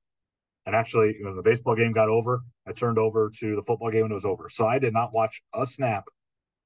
And 0.65 0.75
actually, 0.75 1.17
when 1.22 1.36
the 1.36 1.41
baseball 1.41 1.75
game 1.75 1.93
got 1.93 2.10
over, 2.10 2.41
I 2.67 2.74
turned 2.74 2.98
over 2.98 3.31
to 3.39 3.55
the 3.55 3.63
football 3.63 3.89
game 3.89 4.03
and 4.03 4.12
it 4.12 4.15
was 4.15 4.25
over. 4.25 4.50
So 4.50 4.65
I 4.65 4.79
did 4.79 4.93
not 4.93 5.13
watch 5.13 5.41
a 5.53 5.65
snap 5.65 6.05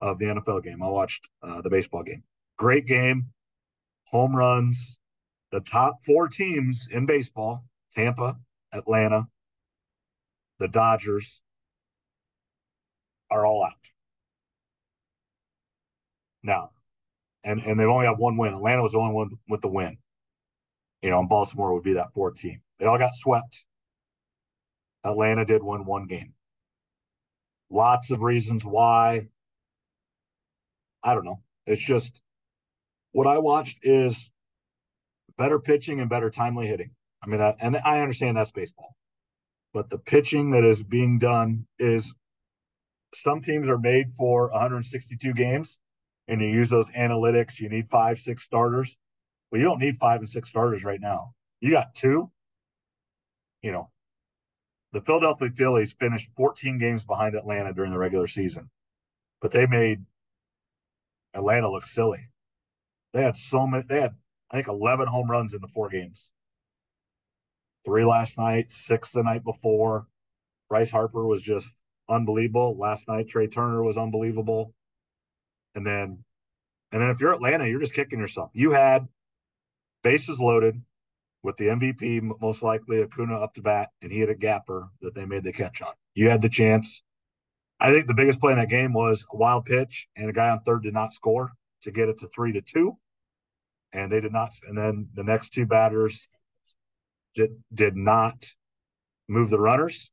of 0.01 0.17
the 0.17 0.25
NFL 0.25 0.63
game. 0.63 0.81
I 0.81 0.87
watched 0.87 1.27
uh, 1.43 1.61
the 1.61 1.69
baseball 1.69 2.03
game. 2.03 2.23
Great 2.57 2.85
game, 2.85 3.27
home 4.05 4.35
runs. 4.35 4.99
The 5.51 5.59
top 5.59 6.03
four 6.05 6.27
teams 6.27 6.87
in 6.91 7.05
baseball 7.05 7.63
Tampa, 7.93 8.37
Atlanta, 8.71 9.27
the 10.59 10.67
Dodgers 10.67 11.41
are 13.29 13.45
all 13.45 13.63
out. 13.63 13.73
Now, 16.43 16.71
and, 17.43 17.61
and 17.61 17.79
they've 17.79 17.87
only 17.87 18.05
got 18.05 18.19
one 18.19 18.37
win. 18.37 18.53
Atlanta 18.53 18.81
was 18.81 18.93
the 18.93 18.99
only 18.99 19.13
one 19.13 19.31
with 19.49 19.61
the 19.61 19.67
win. 19.67 19.97
You 21.01 21.09
know, 21.09 21.19
and 21.19 21.29
Baltimore 21.29 21.73
would 21.73 21.83
be 21.83 21.93
that 21.93 22.13
four 22.13 22.31
team. 22.31 22.61
They 22.79 22.85
all 22.85 22.97
got 22.97 23.13
swept 23.13 23.63
Atlanta 25.03 25.45
did 25.45 25.63
win 25.63 25.85
one 25.85 26.05
game. 26.05 26.33
Lots 27.69 28.11
of 28.11 28.21
reasons 28.21 28.63
why. 28.63 29.27
I 31.03 31.13
don't 31.13 31.25
know. 31.25 31.41
It's 31.65 31.81
just 31.81 32.21
what 33.11 33.27
I 33.27 33.39
watched 33.39 33.79
is 33.83 34.31
better 35.37 35.59
pitching 35.59 35.99
and 35.99 36.09
better 36.09 36.29
timely 36.29 36.67
hitting. 36.67 36.91
I 37.23 37.27
mean, 37.27 37.39
that, 37.39 37.57
and 37.59 37.77
I 37.77 38.01
understand 38.01 38.37
that's 38.37 38.51
baseball, 38.51 38.95
but 39.73 39.89
the 39.89 39.97
pitching 39.97 40.51
that 40.51 40.63
is 40.63 40.83
being 40.83 41.19
done 41.19 41.67
is 41.77 42.15
some 43.13 43.41
teams 43.41 43.67
are 43.67 43.77
made 43.77 44.13
for 44.17 44.49
162 44.49 45.33
games 45.33 45.79
and 46.27 46.41
you 46.41 46.47
use 46.47 46.69
those 46.69 46.89
analytics. 46.91 47.59
You 47.59 47.69
need 47.69 47.89
five, 47.89 48.19
six 48.19 48.43
starters. 48.43 48.97
Well, 49.51 49.59
you 49.59 49.65
don't 49.65 49.79
need 49.79 49.97
five 49.97 50.21
and 50.21 50.29
six 50.29 50.49
starters 50.49 50.83
right 50.83 51.01
now. 51.01 51.33
You 51.59 51.71
got 51.71 51.93
two. 51.93 52.31
You 53.61 53.71
know, 53.71 53.91
the 54.93 55.01
Philadelphia 55.01 55.49
Phillies 55.49 55.93
finished 55.93 56.31
14 56.35 56.79
games 56.79 57.05
behind 57.05 57.35
Atlanta 57.35 57.73
during 57.73 57.91
the 57.91 57.97
regular 57.97 58.27
season, 58.27 58.69
but 59.41 59.51
they 59.51 59.67
made 59.67 60.03
Atlanta 61.33 61.69
look 61.69 61.85
silly. 61.85 62.27
They 63.13 63.23
had 63.23 63.37
so 63.37 63.67
many. 63.67 63.83
They 63.87 64.01
had 64.01 64.15
I 64.51 64.57
think 64.57 64.67
11 64.67 65.07
home 65.07 65.31
runs 65.31 65.53
in 65.53 65.61
the 65.61 65.67
four 65.67 65.89
games. 65.89 66.29
three 67.85 68.05
last 68.05 68.37
night, 68.37 68.71
six 68.71 69.11
the 69.13 69.23
night 69.23 69.43
before. 69.43 70.07
Bryce 70.69 70.91
Harper 70.91 71.25
was 71.25 71.41
just 71.41 71.75
unbelievable. 72.09 72.77
Last 72.77 73.07
night, 73.07 73.29
Trea 73.29 73.47
Turner 73.47 73.83
was 73.83 73.97
unbelievable. 73.97 74.73
And 75.75 75.85
then, 75.85 76.23
and 76.91 77.01
then 77.01 77.09
if 77.09 77.19
you're 77.21 77.33
Atlanta, 77.33 77.67
you're 77.67 77.79
just 77.79 77.93
kicking 77.93 78.19
yourself. 78.19 78.51
You 78.53 78.71
had 78.71 79.07
bases 80.03 80.39
loaded 80.39 80.81
with 81.43 81.57
the 81.57 81.67
MVP, 81.67 82.21
most 82.41 82.61
likely 82.63 83.01
Acuna 83.01 83.37
up 83.37 83.53
to 83.55 83.61
bat, 83.61 83.89
and 84.01 84.11
he 84.11 84.19
had 84.19 84.29
a 84.29 84.35
gapper 84.35 84.89
that 85.01 85.15
they 85.15 85.25
made 85.25 85.43
the 85.43 85.53
catch 85.53 85.81
on. 85.81 85.93
You 86.13 86.29
had 86.29 86.41
the 86.41 86.49
chance. 86.49 87.03
I 87.81 87.91
think 87.91 88.05
the 88.05 88.13
biggest 88.13 88.39
play 88.39 88.51
in 88.51 88.59
that 88.59 88.69
game 88.69 88.93
was 88.93 89.25
a 89.33 89.35
wild 89.35 89.65
pitch, 89.65 90.07
and 90.15 90.29
a 90.29 90.33
guy 90.33 90.49
on 90.49 90.61
third 90.61 90.83
did 90.83 90.93
not 90.93 91.13
score 91.13 91.51
to 91.81 91.91
get 91.91 92.09
it 92.09 92.19
to 92.19 92.27
three 92.27 92.51
to 92.51 92.61
two. 92.61 92.95
And 93.91 94.11
they 94.11 94.21
did 94.21 94.31
not. 94.31 94.53
And 94.67 94.77
then 94.77 95.09
the 95.15 95.23
next 95.23 95.49
two 95.49 95.65
batters 95.65 96.27
did 97.33 97.49
did 97.73 97.95
not 97.95 98.45
move 99.27 99.49
the 99.49 99.59
runners, 99.59 100.11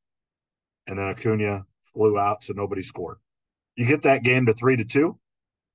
and 0.87 0.99
then 0.99 1.09
Acuna 1.09 1.67
flew 1.93 2.19
out, 2.19 2.43
so 2.43 2.55
nobody 2.55 2.81
scored. 2.81 3.19
You 3.77 3.85
get 3.85 4.03
that 4.05 4.23
game 4.23 4.47
to 4.47 4.55
three 4.55 4.77
to 4.77 4.85
two, 4.85 5.19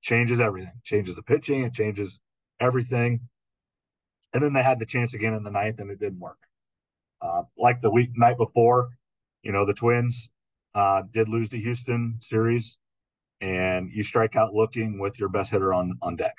changes 0.02 0.40
everything. 0.40 0.72
Changes 0.82 1.14
the 1.14 1.22
pitching, 1.22 1.62
it 1.62 1.74
changes 1.74 2.18
everything. 2.60 3.20
And 4.32 4.42
then 4.42 4.52
they 4.52 4.64
had 4.64 4.80
the 4.80 4.86
chance 4.86 5.14
again 5.14 5.34
in 5.34 5.44
the 5.44 5.50
ninth, 5.50 5.78
and 5.78 5.92
it 5.92 6.00
didn't 6.00 6.18
work. 6.18 6.38
Uh, 7.22 7.44
like 7.56 7.80
the 7.80 7.90
week 7.90 8.10
night 8.16 8.36
before, 8.36 8.88
you 9.42 9.52
know, 9.52 9.64
the 9.64 9.74
Twins 9.74 10.28
uh, 10.74 11.02
did 11.12 11.28
lose 11.28 11.48
the 11.48 11.60
Houston 11.60 12.16
series, 12.20 12.78
and 13.40 13.90
you 13.92 14.02
strike 14.02 14.36
out 14.36 14.54
looking 14.54 14.98
with 14.98 15.18
your 15.18 15.28
best 15.28 15.50
hitter 15.50 15.72
on 15.72 15.98
on 16.02 16.16
deck. 16.16 16.34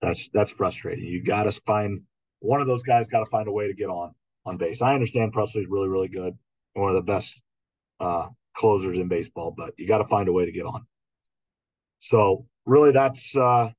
That's 0.00 0.28
that's 0.30 0.50
frustrating. 0.50 1.04
You 1.04 1.22
got 1.22 1.44
to 1.44 1.52
find 1.52 2.02
one 2.40 2.60
of 2.60 2.66
those 2.66 2.82
guys. 2.82 3.08
Got 3.08 3.20
to 3.20 3.30
find 3.30 3.48
a 3.48 3.52
way 3.52 3.66
to 3.66 3.74
get 3.74 3.88
on 3.88 4.14
on 4.44 4.56
base. 4.56 4.82
I 4.82 4.94
understand 4.94 5.32
Pressly's 5.32 5.68
really 5.68 5.88
really 5.88 6.08
good, 6.08 6.34
one 6.74 6.88
of 6.88 6.94
the 6.94 7.02
best 7.02 7.42
uh, 8.00 8.28
closers 8.54 8.98
in 8.98 9.08
baseball, 9.08 9.52
but 9.56 9.74
you 9.78 9.86
got 9.86 9.98
to 9.98 10.06
find 10.06 10.28
a 10.28 10.32
way 10.32 10.44
to 10.44 10.52
get 10.52 10.66
on. 10.66 10.86
So 11.98 12.46
really, 12.66 12.92
that's 12.92 13.36
uh, 13.36 13.70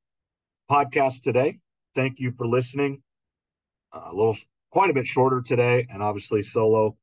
podcast 0.70 1.24
today. 1.24 1.60
Thank 1.96 2.20
you 2.20 2.32
for 2.38 2.48
listening 2.48 3.02
a 3.92 4.14
little 4.14 4.38
quite 4.72 4.90
a 4.90 4.94
bit 4.94 5.08
shorter 5.08 5.42
today, 5.42 5.88
and 5.90 6.04
obviously 6.04 6.44
solo. 6.44 6.96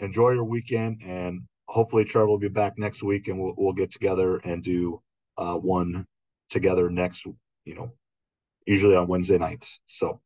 Enjoy 0.00 0.30
your 0.30 0.44
weekend, 0.44 1.00
and 1.02 1.42
hopefully 1.68 2.04
Trevor 2.04 2.28
will 2.28 2.38
be 2.38 2.48
back 2.48 2.78
next 2.78 3.02
week, 3.02 3.28
and 3.28 3.38
we'll 3.38 3.54
we'll 3.56 3.72
get 3.72 3.90
together 3.90 4.38
and 4.44 4.62
do 4.62 5.00
uh, 5.38 5.54
one 5.54 6.06
together 6.50 6.90
next. 6.90 7.26
You 7.64 7.74
know, 7.74 7.92
usually 8.66 8.96
on 8.96 9.08
Wednesday 9.08 9.38
nights. 9.38 9.80
So, 9.86 10.20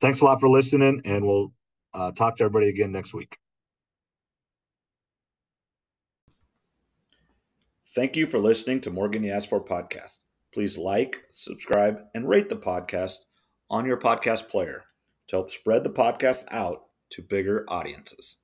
thanks 0.00 0.20
a 0.20 0.24
lot 0.24 0.40
for 0.40 0.48
listening, 0.48 1.00
and 1.04 1.26
we'll 1.26 1.52
uh, 1.94 2.12
talk 2.12 2.36
to 2.36 2.44
everybody 2.44 2.68
again 2.68 2.92
next 2.92 3.14
week. 3.14 3.36
Thank 7.94 8.16
you 8.16 8.26
for 8.26 8.38
listening 8.38 8.80
to 8.82 8.90
Morgan 8.90 9.24
Asked 9.24 9.48
for 9.48 9.64
podcast. 9.64 10.18
Please 10.52 10.76
like, 10.76 11.22
subscribe, 11.32 12.02
and 12.14 12.28
rate 12.28 12.48
the 12.48 12.56
podcast 12.56 13.18
on 13.70 13.86
your 13.86 13.98
podcast 13.98 14.48
player 14.48 14.82
to 15.28 15.36
help 15.36 15.50
spread 15.50 15.84
the 15.84 15.90
podcast 15.90 16.44
out 16.50 16.86
to 17.10 17.22
bigger 17.22 17.64
audiences. 17.68 18.38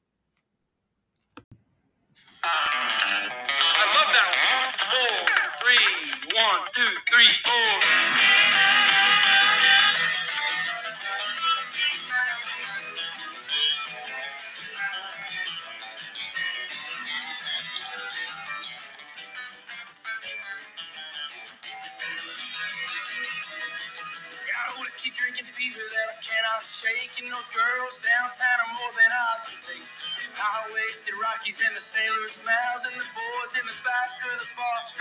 One, 6.50 6.66
two, 6.74 6.82
three, 7.06 7.30
four. 7.46 7.80
keep 24.98 25.16
drinking 25.16 25.46
fever 25.46 25.80
that 25.80 26.06
I 26.12 26.16
cannot 26.20 26.60
shake. 26.60 27.14
And 27.22 27.32
those 27.32 27.48
girls 27.48 27.96
downtown 28.04 28.58
are 28.60 28.72
more 28.76 28.92
than 28.98 29.08
I 29.08 29.32
can 29.48 29.56
take. 29.56 29.86
High 30.36 30.66
waisted 30.76 31.16
Rockies 31.16 31.62
and 31.64 31.72
the 31.72 31.80
sailors' 31.80 32.36
mouths, 32.44 32.84
and 32.84 33.00
the 33.00 33.08
boys 33.16 33.52
in 33.56 33.64
the 33.64 33.78
back 33.80 34.12
of 34.28 34.44
the 34.44 34.50
bar. 34.58 34.70